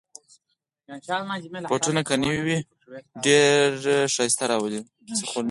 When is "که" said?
2.07-2.15